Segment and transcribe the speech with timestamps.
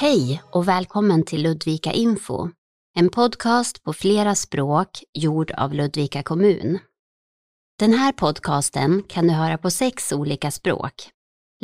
[0.00, 2.48] Hej och välkommen till Ludvika Info,
[2.96, 4.88] en podcast på flera språk
[5.18, 6.78] gjord av Ludvika kommun.
[7.78, 10.94] Den här podcasten kan du höra på sex olika språk.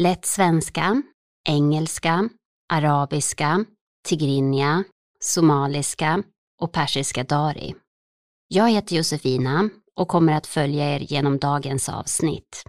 [0.01, 1.03] Lätt svenska,
[1.49, 2.29] engelska,
[2.73, 3.65] arabiska,
[4.09, 4.85] tigrinja,
[5.21, 6.23] somaliska
[6.61, 7.75] och persiska dari.
[8.49, 12.65] Jag heter Josefina och kommer att följa er genom dagens avsnitt.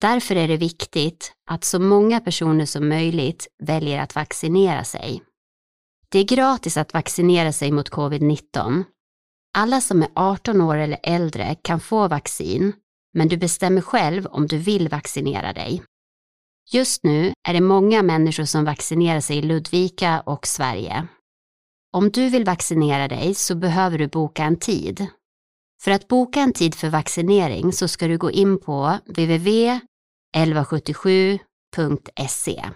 [0.00, 5.22] Därför är det viktigt att så många personer som möjligt väljer att vaccinera sig.
[6.08, 8.84] Det är gratis att vaccinera sig mot covid-19.
[9.54, 12.72] Alla som är 18 år eller äldre kan få vaccin,
[13.14, 15.82] men du bestämmer själv om du vill vaccinera dig.
[16.70, 21.06] Just nu är det många människor som vaccinerar sig i Ludvika och Sverige.
[21.92, 25.06] Om du vill vaccinera dig så behöver du boka en tid.
[25.82, 29.80] För att boka en tid för vaccinering så ska du gå in på www.
[30.36, 32.70] 1177.se.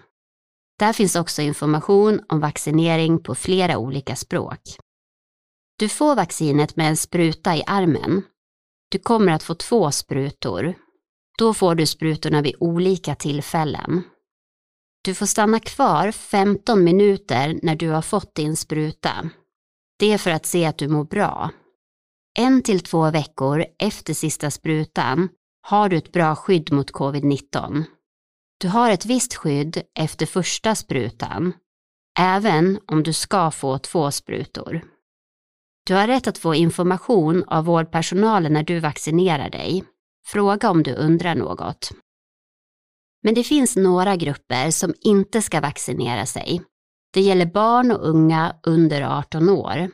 [0.79, 4.61] Där finns också information om vaccinering på flera olika språk.
[5.79, 8.23] Du får vaccinet med en spruta i armen.
[8.89, 10.73] Du kommer att få två sprutor.
[11.37, 14.03] Då får du sprutorna vid olika tillfällen.
[15.03, 19.29] Du får stanna kvar 15 minuter när du har fått din spruta.
[19.99, 21.51] Det är för att se att du mår bra.
[22.37, 25.29] En till två veckor efter sista sprutan
[25.67, 27.83] har du ett bra skydd mot covid-19.
[28.57, 31.53] Du har ett visst skydd efter första sprutan,
[32.19, 34.81] även om du ska få två sprutor.
[35.85, 39.83] Du har rätt att få information av vårdpersonalen när du vaccinerar dig.
[40.25, 41.91] Fråga om du undrar något.
[43.23, 46.61] Men det finns några grupper som inte ska vaccinera sig.
[47.13, 49.89] Det gäller barn och unga under 18 år.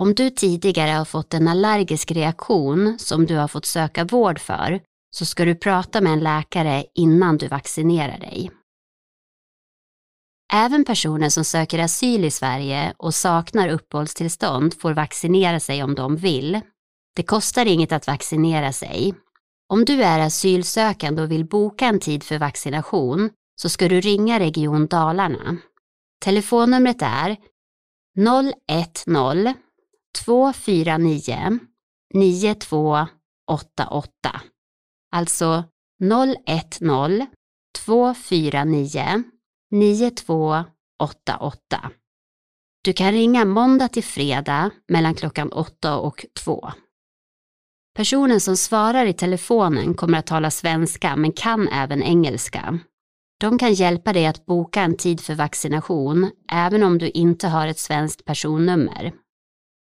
[0.00, 4.80] Om du tidigare har fått en allergisk reaktion som du har fått söka vård för
[5.10, 8.50] så ska du prata med en läkare innan du vaccinerar dig.
[10.52, 16.16] Även personer som söker asyl i Sverige och saknar uppehållstillstånd får vaccinera sig om de
[16.16, 16.60] vill.
[17.16, 19.14] Det kostar inget att vaccinera sig
[19.68, 23.30] om du är asylsökande och vill boka en tid för vaccination
[23.60, 25.56] så ska du ringa Region Dalarna.
[26.24, 27.36] Telefonnumret är
[29.06, 29.54] 010
[30.24, 31.58] 249
[32.14, 34.40] 9288.
[35.12, 35.64] Alltså
[36.00, 37.26] 010
[37.84, 39.22] 249
[39.70, 41.90] 9288.
[42.84, 46.72] Du kan ringa måndag till fredag mellan klockan 8 och 2.
[47.96, 52.78] Personen som svarar i telefonen kommer att tala svenska men kan även engelska.
[53.40, 57.68] De kan hjälpa dig att boka en tid för vaccination även om du inte har
[57.68, 59.12] ett svenskt personnummer.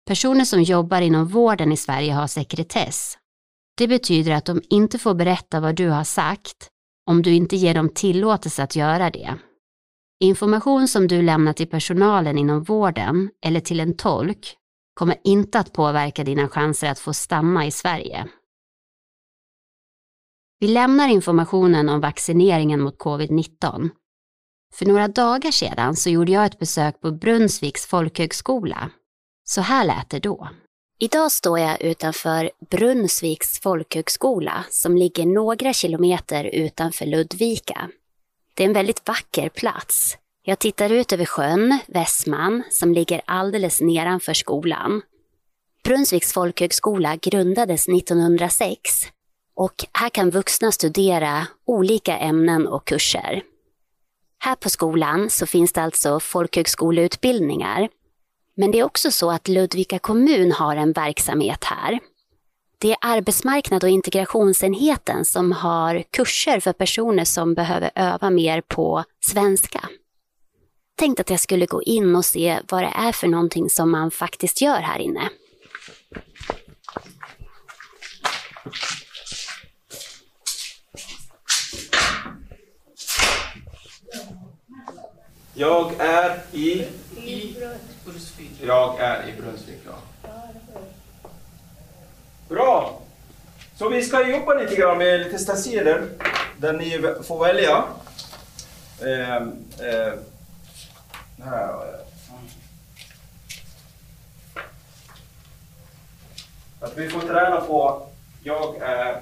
[0.07, 3.17] Personer som jobbar inom vården i Sverige har sekretess.
[3.77, 6.69] Det betyder att de inte får berätta vad du har sagt
[7.09, 9.35] om du inte ger dem tillåtelse att göra det.
[10.23, 14.55] Information som du lämnar till personalen inom vården eller till en tolk
[14.93, 18.27] kommer inte att påverka dina chanser att få stanna i Sverige.
[20.59, 23.89] Vi lämnar informationen om vaccineringen mot covid-19.
[24.73, 28.91] För några dagar sedan så gjorde jag ett besök på Brunnsviks folkhögskola.
[29.43, 30.49] Så här lät det då.
[30.99, 37.89] Idag står jag utanför Brunnsviks folkhögskola som ligger några kilometer utanför Ludvika.
[38.53, 43.81] Det är en väldigt vacker plats Jag tittar ut över sjön, Västman, som ligger alldeles
[43.81, 45.01] nedanför skolan.
[45.83, 49.07] Brunnsviks folkhögskola grundades 1906
[49.55, 53.43] och här kan vuxna studera olika ämnen och kurser.
[54.39, 57.89] Här på skolan så finns det alltså folkhögskoleutbildningar.
[58.55, 61.99] Men det är också så att Ludvika kommun har en verksamhet här.
[62.77, 69.03] Det är arbetsmarknad och integrationsenheten som har kurser för personer som behöver öva mer på
[69.19, 69.89] svenska.
[70.95, 74.11] Tänkte att jag skulle gå in och se vad det är för någonting som man
[74.11, 75.29] faktiskt gör här inne.
[85.53, 86.87] Jag är i...
[88.05, 88.51] Brunnsvik.
[88.61, 90.29] Jag är i Brunnsvik, ja.
[92.49, 92.99] Bra!
[93.75, 96.09] Så vi ska jobba lite grann med lite stenciler
[96.57, 97.83] där ni får välja.
[99.01, 100.13] Ehm, eh, eh,
[101.43, 102.01] här har jag.
[106.79, 108.07] Att vi får träna på
[108.43, 109.21] jag är,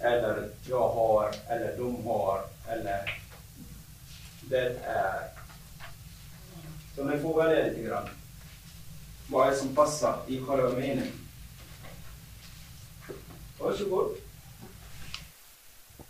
[0.00, 3.20] eller jag har, eller de har, eller
[4.40, 5.35] det är.
[6.96, 8.08] Så ni får välja lite grann.
[9.30, 11.12] Vad är som passar i själva meningen.
[13.58, 14.16] Varsågod.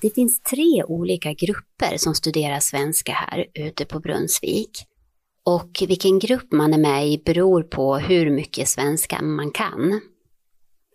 [0.01, 4.71] Det finns tre olika grupper som studerar svenska här ute på Brunnsvik.
[5.45, 10.01] Och vilken grupp man är med i beror på hur mycket svenska man kan.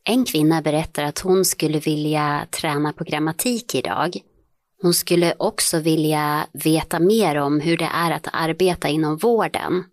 [0.04, 4.22] En kvinna berättar att hon skulle vilja träna på grammatik idag.
[4.82, 9.84] Hon skulle också vilja veta mer om hur det är att arbeta inom vården.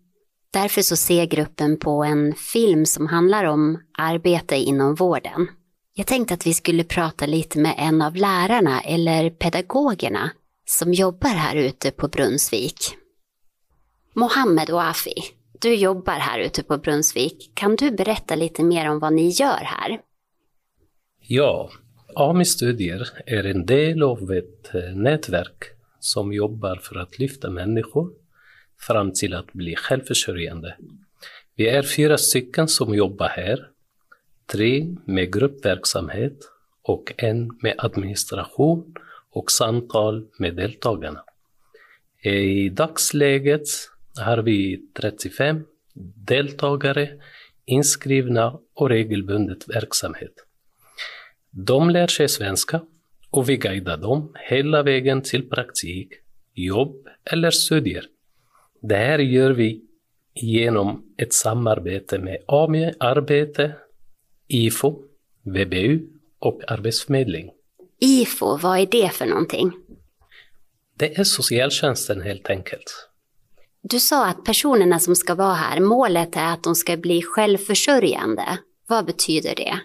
[0.52, 5.48] Därför så ser gruppen på en film som handlar om arbete inom vården.
[5.94, 10.30] Jag tänkte att vi skulle prata lite med en av lärarna eller pedagogerna
[10.66, 12.96] som jobbar här ute på Brunnsvik.
[14.14, 15.14] Mohammed Afi,
[15.60, 17.52] du jobbar här ute på Brunnsvik.
[17.54, 20.00] Kan du berätta lite mer om vad ni gör här?
[21.20, 21.70] Ja,
[22.20, 25.64] AMI Studier är en del av ett eh, nätverk
[26.00, 28.12] som jobbar för att lyfta människor
[28.80, 30.76] fram till att bli självförsörjande.
[31.54, 33.68] Vi är fyra stycken som jobbar här.
[34.46, 36.38] Tre med gruppverksamhet
[36.82, 38.94] och en med administration
[39.30, 41.24] och samtal med deltagarna.
[42.22, 43.66] I dagsläget
[44.20, 45.64] har vi 35
[46.26, 47.10] deltagare
[47.64, 50.47] inskrivna och regelbundet verksamhet.
[51.50, 52.80] De lär sig svenska
[53.30, 56.08] och vi guidar dem hela vägen till praktik,
[56.54, 58.04] jobb eller studier.
[58.82, 59.84] Det här gör vi
[60.34, 63.74] genom ett samarbete med AMI Arbete,
[64.48, 65.02] IFO,
[65.42, 66.00] VBU
[66.38, 67.50] och Arbetsförmedling.
[68.00, 69.72] IFO, vad är det för någonting?
[70.98, 73.08] Det är socialtjänsten helt enkelt.
[73.82, 78.58] Du sa att personerna som ska vara här, målet är att de ska bli självförsörjande.
[78.86, 79.80] Vad betyder det?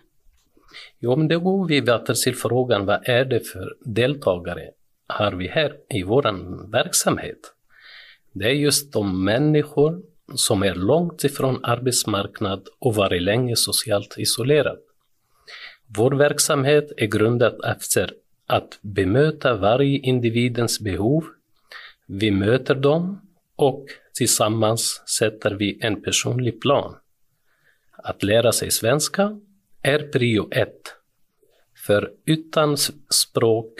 [1.05, 4.69] Jo, men då går vi vidare till frågan vad är det för deltagare
[5.07, 7.39] har vi här i vår verksamhet?
[8.31, 10.01] Det är just de människor
[10.35, 14.77] som är långt ifrån arbetsmarknad och varit länge socialt isolerad.
[15.97, 18.13] Vår verksamhet är grundad efter
[18.47, 21.23] att bemöta varje individens behov.
[22.07, 23.21] Vi möter dem
[23.55, 26.95] och tillsammans sätter vi en personlig plan.
[27.91, 29.39] Att lära sig svenska
[29.83, 30.95] är prio ett.
[31.85, 32.77] För utan
[33.09, 33.73] språk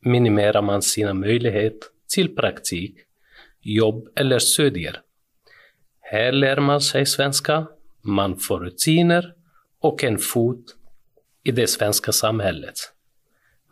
[0.00, 2.98] minimerar man sina möjligheter till praktik,
[3.60, 5.00] jobb eller studier.
[6.00, 7.66] Här lär man sig svenska,
[8.02, 9.34] man får rutiner
[9.80, 10.64] och en fot
[11.44, 12.74] i det svenska samhället.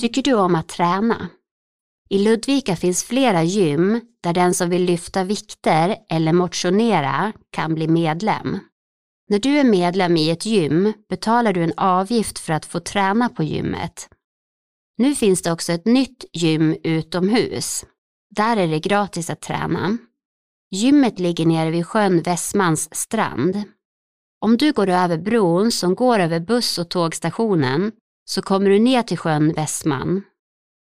[0.00, 1.28] Tycker du om att träna?
[2.14, 7.88] I Ludvika finns flera gym där den som vill lyfta vikter eller motionera kan bli
[7.88, 8.58] medlem.
[9.28, 13.28] När du är medlem i ett gym betalar du en avgift för att få träna
[13.28, 14.08] på gymmet.
[14.98, 17.84] Nu finns det också ett nytt gym utomhus.
[18.36, 19.98] Där är det gratis att träna.
[20.70, 23.62] Gymmet ligger nere vid sjön Västmans strand.
[24.40, 27.92] Om du går över bron som går över buss och tågstationen
[28.30, 30.22] så kommer du ner till sjön Västman.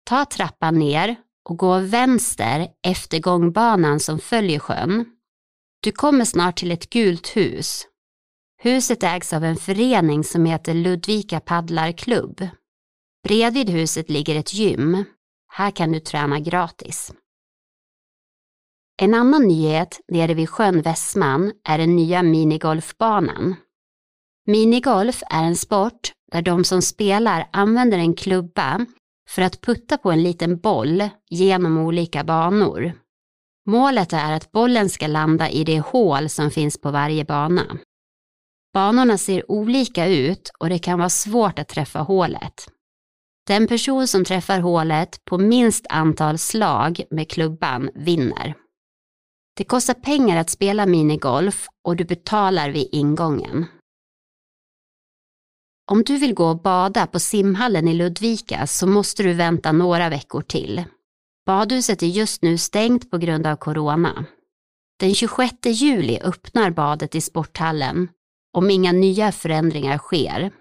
[0.03, 1.15] Ta trappan ner
[1.49, 5.05] och gå vänster efter gångbanan som följer sjön.
[5.81, 7.85] Du kommer snart till ett gult hus.
[8.61, 12.47] Huset ägs av en förening som heter Ludvika paddlarklubb.
[13.23, 15.03] Bredvid huset ligger ett gym.
[15.47, 17.13] Här kan du träna gratis.
[19.01, 23.55] En annan nyhet nere vid sjön Västman är den nya minigolfbanan.
[24.45, 28.85] Minigolf är en sport där de som spelar använder en klubba
[29.29, 32.93] för att putta på en liten boll genom olika banor.
[33.65, 37.77] Målet är att bollen ska landa i det hål som finns på varje bana.
[38.73, 42.67] Banorna ser olika ut och det kan vara svårt att träffa hålet.
[43.47, 48.53] Den person som träffar hålet på minst antal slag med klubban vinner.
[49.57, 53.65] Det kostar pengar att spela minigolf och du betalar vid ingången.
[55.91, 60.09] Om du vill gå och bada på simhallen i Ludvika så måste du vänta några
[60.09, 60.83] veckor till.
[61.45, 64.25] Badhuset är just nu stängt på grund av corona.
[64.99, 68.09] Den 26 juli öppnar badet i sporthallen
[68.53, 70.51] om inga nya förändringar sker.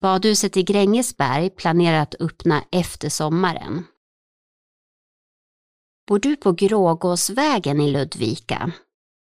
[0.00, 3.84] Badhuset i Grängesberg planerar att öppna efter sommaren.
[6.08, 8.72] Bor du på Grågåsvägen i Ludvika?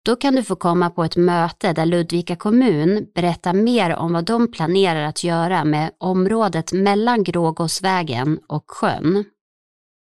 [0.07, 4.25] Då kan du få komma på ett möte där Ludvika kommun berättar mer om vad
[4.25, 9.23] de planerar att göra med området mellan Grågåsvägen och sjön.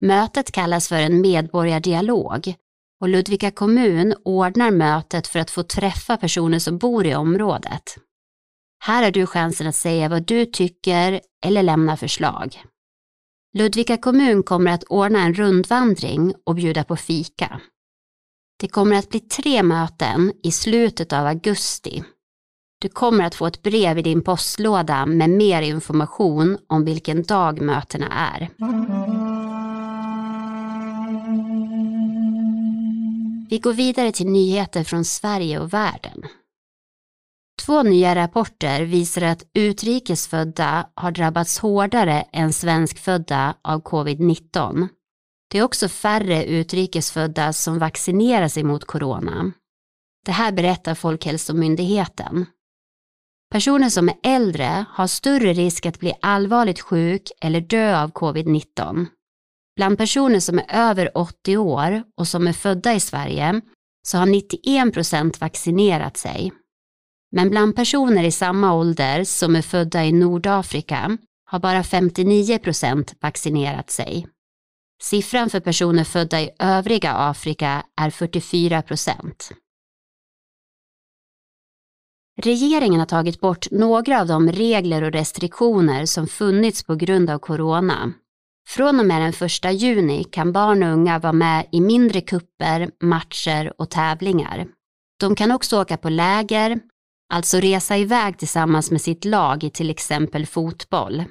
[0.01, 2.55] Mötet kallas för en medborgardialog
[3.01, 7.97] och Ludvika kommun ordnar mötet för att få träffa personer som bor i området.
[8.85, 12.63] Här har du chansen att säga vad du tycker eller lämna förslag.
[13.59, 17.61] Ludvika kommun kommer att ordna en rundvandring och bjuda på fika.
[18.65, 22.03] Det kommer att bli tre möten i slutet av augusti.
[22.81, 27.61] Du kommer att få ett brev i din postlåda med mer information om vilken dag
[27.61, 28.51] mötena är.
[33.51, 36.23] Vi går vidare till nyheter från Sverige och världen.
[37.63, 44.89] Två nya rapporter visar att utrikesfödda har drabbats hårdare än svenskfödda av covid-19.
[45.55, 49.53] Det är också färre utrikesfödda som vaccinerar sig mot corona.
[50.27, 52.47] Det här berättar Folkhälsomyndigheten.
[53.51, 59.07] Personer som är äldre har större risk att bli allvarligt sjuk eller dö av covid-19.
[59.77, 63.61] Bland personer som är över 80 år och som är födda i Sverige
[64.07, 66.53] så har 91 procent vaccinerat sig.
[67.33, 73.15] Men bland personer i samma ålder som är födda i Nordafrika har bara 59 procent
[73.21, 74.27] vaccinerat sig.
[75.03, 79.51] Siffran för personer födda i övriga Afrika är 44 procent.
[82.43, 87.39] Regeringen har tagit bort några av de regler och restriktioner som funnits på grund av
[87.39, 88.13] corona.
[88.69, 92.91] Från och med den 1 juni kan barn och unga vara med i mindre kupper,
[93.01, 94.67] matcher och tävlingar.
[95.21, 96.81] De kan också åka på läger,
[97.33, 101.25] alltså resa iväg tillsammans med sitt lag i till exempel fotboll.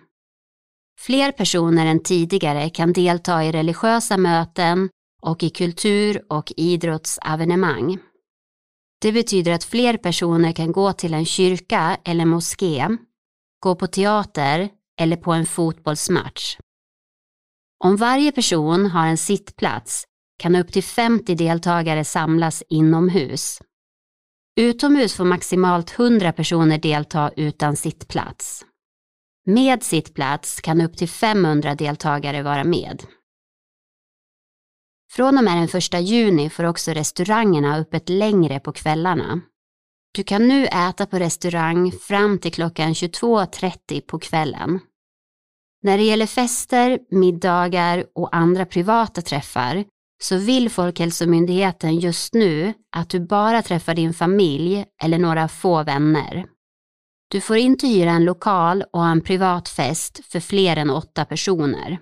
[1.00, 4.90] Fler personer än tidigare kan delta i religiösa möten
[5.22, 7.98] och i kultur och idrottsevenemang.
[9.02, 12.98] Det betyder att fler personer kan gå till en kyrka eller moské,
[13.60, 14.70] gå på teater
[15.00, 16.58] eller på en fotbollsmatch.
[17.84, 20.06] Om varje person har en sittplats
[20.40, 23.62] kan upp till 50 deltagare samlas inomhus.
[24.56, 28.66] Utomhus får maximalt 100 personer delta utan sittplats.
[29.46, 33.04] Med sittplats kan upp till 500 deltagare vara med.
[35.12, 39.42] Från och med den 1 juni får också restaurangerna öppet längre på kvällarna.
[40.12, 44.80] Du kan nu äta på restaurang fram till klockan 22.30 på kvällen.
[45.82, 49.86] När det gäller fester, middagar och andra privata träffar
[50.22, 56.46] så vill Folkhälsomyndigheten just nu att du bara träffar din familj eller några få vänner.
[57.34, 61.26] Du får inte hyra en lokal och ha en privat fest för fler än åtta
[61.26, 62.00] personer.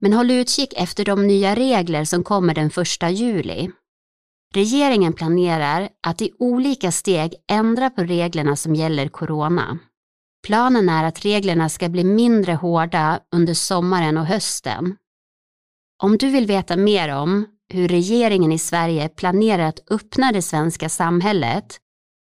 [0.00, 3.70] Men håll utkik efter de nya regler som kommer den 1 juli.
[4.54, 9.78] Regeringen planerar att i olika steg ändra på reglerna som gäller corona.
[10.46, 14.96] Planen är att reglerna ska bli mindre hårda under sommaren och hösten.
[16.02, 20.88] Om du vill veta mer om hur regeringen i Sverige planerar att öppna det svenska
[20.88, 21.80] samhället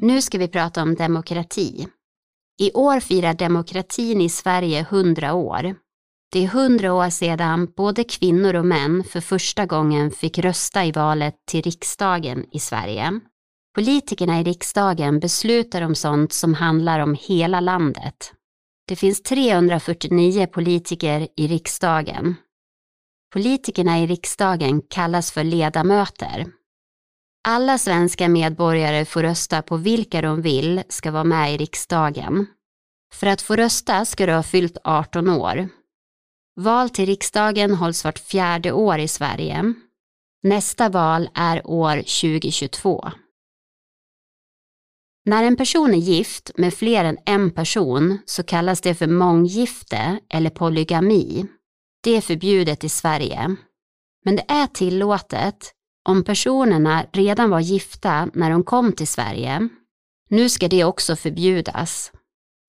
[0.03, 1.87] Nu ska vi prata om demokrati.
[2.61, 5.75] I år firar demokratin i Sverige 100 år.
[6.33, 10.93] Det är 100 år sedan både kvinnor och män för första gången fick rösta i
[10.93, 13.21] valet till riksdagen i Sverige.
[13.79, 18.33] Politikerna i riksdagen beslutar om sånt som handlar om hela landet.
[18.89, 22.35] Det finns 349 politiker i riksdagen.
[23.33, 26.47] Politikerna i riksdagen kallas för ledamöter.
[27.49, 32.47] Alla svenska medborgare får rösta på vilka de vill ska vara med i riksdagen.
[33.15, 35.69] För att få rösta ska du ha fyllt 18 år.
[36.57, 39.75] Val till riksdagen hålls vart fjärde år i Sverige.
[40.43, 43.13] Nästa val är år 2022.
[45.29, 50.21] När en person är gift med fler än en person så kallas det för månggifte
[50.29, 51.47] eller polygami.
[52.03, 53.57] Det är förbjudet i Sverige.
[54.25, 55.73] Men det är tillåtet
[56.09, 59.69] om personerna redan var gifta när de kom till Sverige.
[60.31, 62.13] Nu ska det också förbjudas.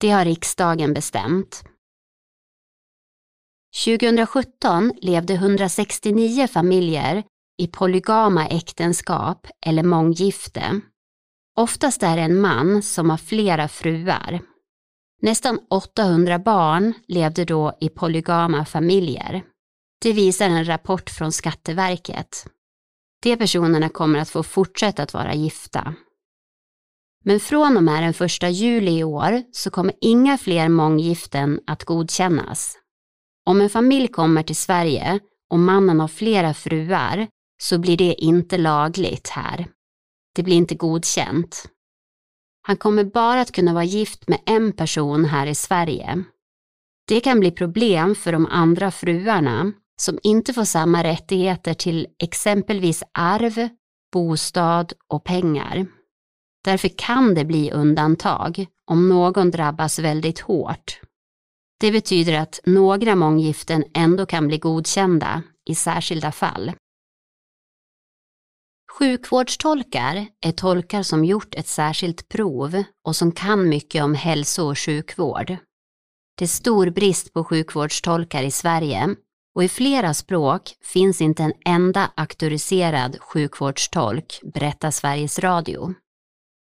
[0.00, 1.64] Det har riksdagen bestämt.
[3.84, 7.24] 2017 levde 169 familjer
[7.62, 10.80] i polygama äktenskap eller månggifte.
[11.60, 14.40] Oftast är det en man som har flera fruar.
[15.22, 19.42] Nästan 800 barn levde då i polygama familjer.
[20.02, 22.46] Det visar en rapport från Skatteverket.
[23.22, 25.94] De personerna kommer att få fortsätta att vara gifta.
[27.24, 31.84] Men från och med den 1 juli i år så kommer inga fler månggiften att
[31.84, 32.76] godkännas.
[33.46, 37.26] Om en familj kommer till Sverige och mannen har flera fruar
[37.62, 39.66] så blir det inte lagligt här.
[40.34, 41.64] Det blir inte godkänt.
[42.62, 46.24] Han kommer bara att kunna vara gift med en person här i Sverige.
[47.08, 53.02] Det kan bli problem för de andra fruarna som inte får samma rättigheter till exempelvis
[53.12, 53.68] arv,
[54.12, 55.86] bostad och pengar.
[56.64, 61.00] Därför kan det bli undantag om någon drabbas väldigt hårt.
[61.80, 66.72] Det betyder att några månggiften ändå kan bli godkända i särskilda fall.
[68.98, 74.78] Sjukvårdstolkar är tolkar som gjort ett särskilt prov och som kan mycket om hälso och
[74.78, 75.56] sjukvård.
[76.38, 79.14] Det är stor brist på sjukvårdstolkar i Sverige
[79.54, 85.94] och i flera språk finns inte en enda auktoriserad sjukvårdstolk, berättar Sveriges Radio.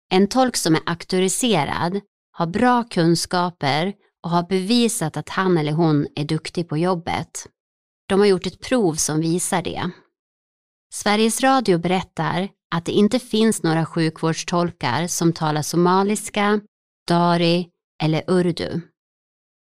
[0.09, 3.93] En tolk som är auktoriserad har bra kunskaper
[4.23, 7.47] och har bevisat att han eller hon är duktig på jobbet.
[8.07, 9.91] De har gjort ett prov som visar det.
[10.93, 16.61] Sveriges Radio berättar att det inte finns några sjukvårdstolkar som talar somaliska,
[17.07, 17.69] dari
[18.03, 18.81] eller urdu.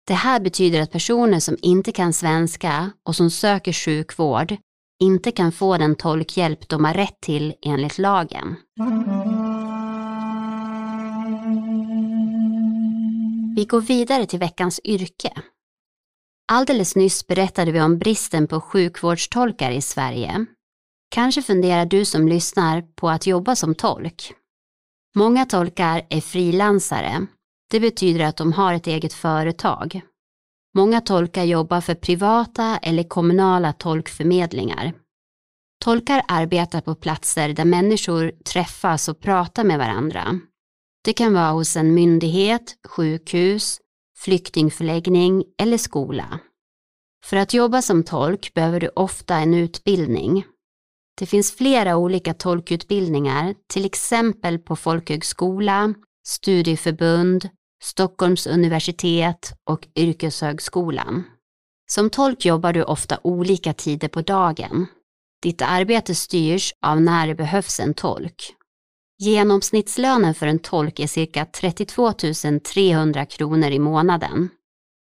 [0.07, 4.55] Det här betyder att personer som inte kan svenska och som söker sjukvård
[5.03, 8.55] inte kan få den tolkhjälp de har rätt till enligt lagen.
[13.55, 15.33] Vi går vidare till veckans yrke.
[16.51, 20.45] Alldeles nyss berättade vi om bristen på sjukvårdstolkar i Sverige.
[21.09, 24.33] Kanske funderar du som lyssnar på att jobba som tolk.
[25.15, 27.27] Många tolkar är frilansare.
[27.69, 30.01] Det betyder att de har ett eget företag.
[30.75, 34.93] Många tolkar jobbar för privata eller kommunala tolkförmedlingar.
[35.83, 40.39] Tolkar arbetar på platser där människor träffas och pratar med varandra.
[41.03, 43.79] Det kan vara hos en myndighet, sjukhus,
[44.17, 46.39] flyktingförläggning eller skola.
[47.25, 50.45] För att jobba som tolk behöver du ofta en utbildning.
[51.19, 55.93] Det finns flera olika tolkutbildningar, till exempel på folkhögskola,
[56.27, 57.49] studieförbund,
[57.83, 61.23] Stockholms universitet och Yrkeshögskolan.
[61.91, 64.87] Som tolk jobbar du ofta olika tider på dagen.
[65.43, 68.53] Ditt arbete styrs av när det behövs en tolk.
[69.19, 72.13] Genomsnittslönen för en tolk är cirka 32
[72.73, 74.49] 300 kronor i månaden.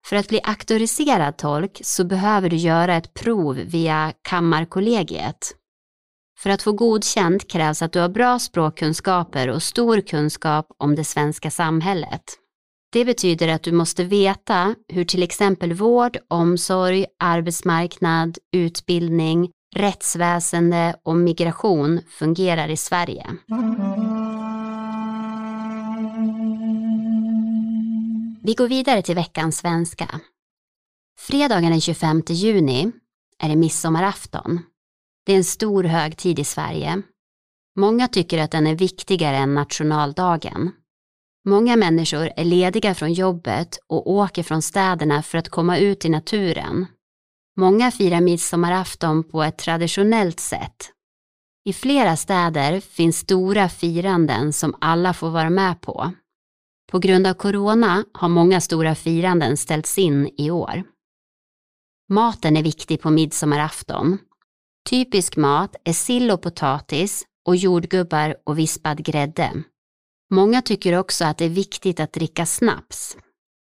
[0.07, 5.58] För att bli auktoriserad tolk så behöver du göra ett prov via Kammarkollegiet.
[6.39, 11.03] För att få godkänt krävs att du har bra språkkunskaper och stor kunskap om det
[11.03, 12.23] svenska samhället.
[12.91, 21.15] Det betyder att du måste veta hur till exempel vård, omsorg, arbetsmarknad, utbildning, rättsväsende och
[21.15, 23.27] migration fungerar i Sverige.
[28.43, 30.19] Vi går vidare till veckans svenska.
[31.19, 32.91] Fredagen den 25 juni
[33.43, 34.59] är det midsommarafton.
[35.25, 37.01] Det är en stor högtid i Sverige.
[37.75, 40.71] Många tycker att den är viktigare än nationaldagen.
[41.45, 46.09] Många människor är lediga från jobbet och åker från städerna för att komma ut i
[46.09, 46.85] naturen.
[47.57, 50.91] Många firar midsommarafton på ett traditionellt sätt.
[51.65, 56.11] I flera städer finns stora firanden som alla får vara med på.
[56.91, 60.83] På grund av corona har många stora firanden ställts in i år.
[62.09, 64.17] Maten är viktig på midsommarafton.
[64.89, 69.63] Typisk mat är sill och potatis och jordgubbar och vispad grädde.
[70.31, 73.17] Många tycker också att det är viktigt att dricka snaps.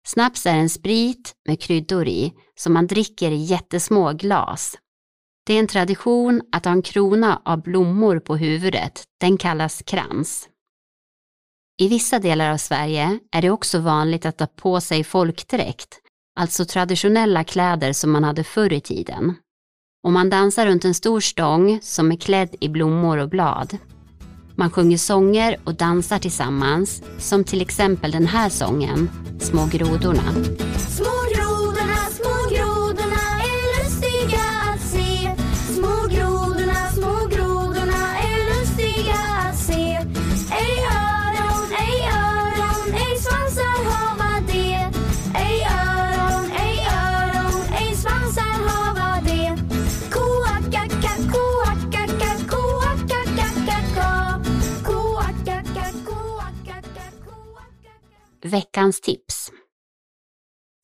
[0.07, 4.79] Snaps är en sprit med kryddor i som man dricker i jättesmå glas.
[5.47, 10.49] Det är en tradition att ha en krona av blommor på huvudet, den kallas krans.
[11.79, 16.01] I vissa delar av Sverige är det också vanligt att ta på sig folkdräkt,
[16.37, 19.35] alltså traditionella kläder som man hade förr i tiden.
[20.07, 23.77] Och man dansar runt en stor stång som är klädd i blommor och blad.
[24.55, 30.33] Man sjunger sånger och dansar tillsammans, som till exempel den här sången, Små grodorna.
[30.89, 31.16] Små
[58.47, 59.53] Veckans tips.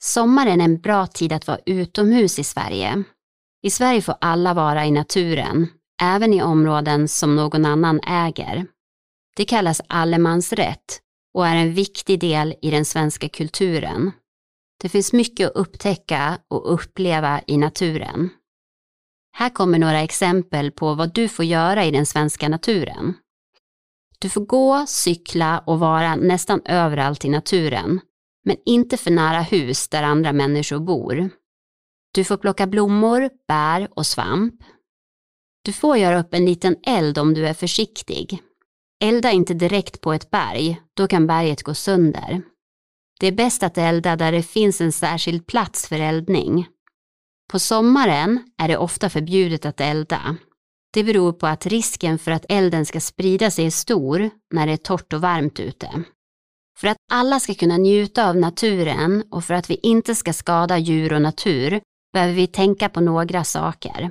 [0.02, 3.02] Sommaren är en bra tid att vara utomhus i Sverige.
[3.62, 5.68] I Sverige får alla vara i naturen,
[6.02, 8.66] även i områden som någon annan äger.
[9.36, 11.00] Det kallas allemansrätt
[11.34, 14.12] och är en viktig del i den svenska kulturen.
[14.82, 18.30] Det finns mycket att upptäcka och uppleva i naturen.
[19.36, 23.14] Här kommer några exempel på vad du får göra i den svenska naturen.
[24.22, 28.00] Du får gå, cykla och vara nästan överallt i naturen,
[28.44, 31.30] men inte för nära hus där andra människor bor.
[32.14, 34.54] Du får plocka blommor, bär och svamp.
[35.64, 38.42] Du får göra upp en liten eld om du är försiktig.
[39.04, 42.42] Elda inte direkt på ett berg, då kan berget gå sönder.
[43.20, 46.66] Det är bäst att elda där det finns en särskild plats för eldning.
[47.52, 50.36] På sommaren är det ofta förbjudet att elda.
[50.94, 54.72] Det beror på att risken för att elden ska sprida sig är stor när det
[54.72, 56.04] är torrt och varmt ute.
[56.78, 60.78] För att alla ska kunna njuta av naturen och för att vi inte ska skada
[60.78, 61.80] djur och natur
[62.12, 64.10] behöver vi tänka på några saker.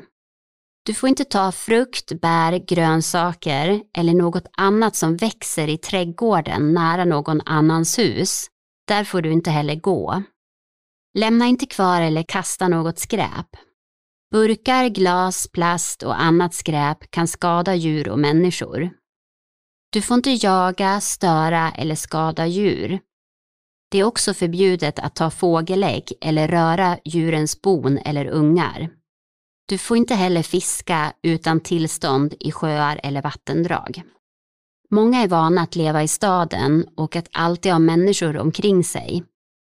[0.86, 7.06] Du får inte ta frukt, bär, grönsaker eller något annat som växer i trädgården nära
[7.06, 8.48] någon annans hus.
[8.88, 10.24] Där får du inte heller gå.
[11.18, 13.48] Lämna inte kvar eller kasta något skräp.
[14.32, 18.90] Burkar, glas, plast och annat skräp kan skada djur och människor.
[19.92, 23.00] Du får inte jaga, störa eller skada djur.
[23.92, 28.90] Det är också förbjudet att ta fågelägg eller röra djurens bon eller ungar.
[29.68, 34.04] Du får inte heller fiska utan tillstånd i sjöar eller vattendrag.
[34.90, 39.24] Många är vana att leva i staden och att alltid ha människor omkring sig.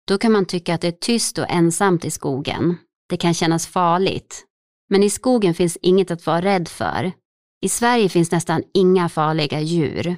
[0.09, 2.77] Då kan man tycka att det är tyst och ensamt i skogen.
[3.09, 4.47] Det kan kännas farligt.
[4.89, 7.13] Men i skogen finns inget att vara rädd för.
[7.61, 10.17] I Sverige finns nästan inga farliga djur.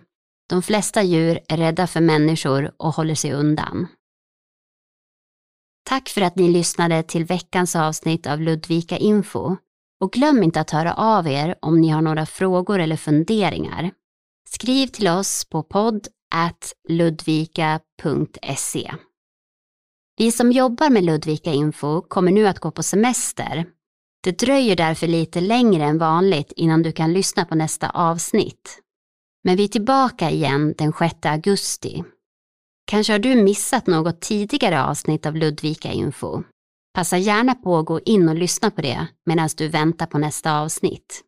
[0.48, 3.86] De flesta djur är rädda för människor och håller sig undan.
[5.88, 9.56] Tack för att ni lyssnade till veckans avsnitt av Ludvika Info.
[10.00, 13.90] Och glöm inte att höra av er om ni har några frågor eller funderingar.
[14.48, 16.08] Skriv till oss på podd
[16.88, 18.94] ludvika.se.
[20.16, 23.66] Vi som jobbar med Ludvika Info kommer nu att gå på semester.
[24.20, 28.78] Det dröjer därför lite längre än vanligt innan du kan lyssna på nästa avsnitt.
[29.44, 32.04] Men vi är tillbaka igen den 6 augusti.
[32.86, 36.42] Kanske har du missat något tidigare avsnitt av Ludvika Info.
[36.94, 40.60] Passa gärna på att gå in och lyssna på det medan du väntar på nästa
[40.60, 41.24] avsnitt.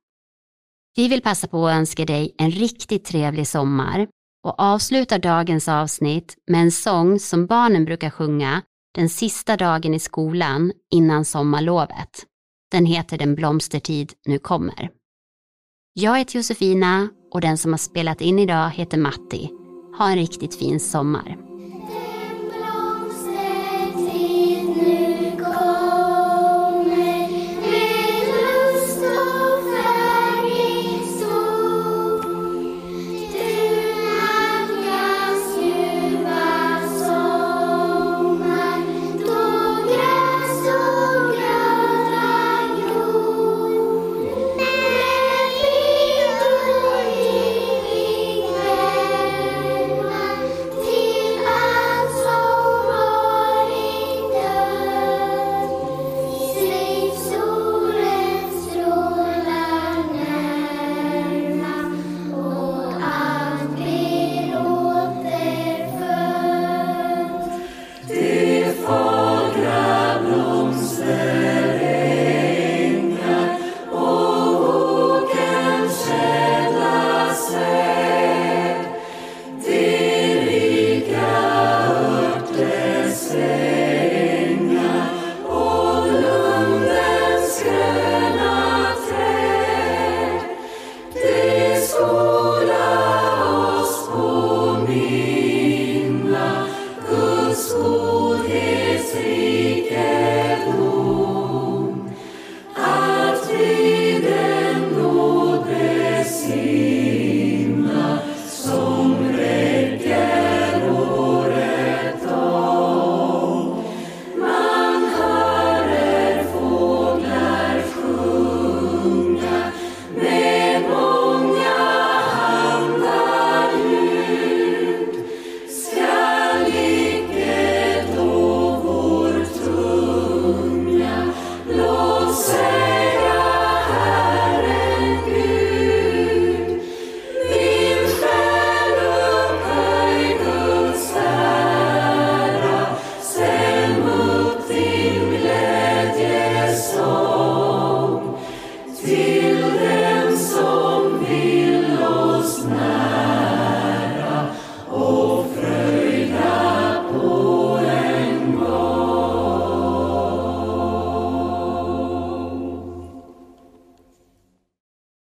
[0.97, 4.09] Vi vill passa på att önska dig en riktigt trevlig sommar
[4.47, 8.63] och avslutar dagens avsnitt med en sång som barnen brukar sjunga
[8.95, 12.27] den sista dagen i skolan innan sommarlovet.
[12.71, 14.91] Den heter Den blomstertid nu kommer.
[15.93, 19.51] Jag heter Josefina och den som har spelat in idag heter Matti.
[19.99, 21.50] Ha en riktigt fin sommar.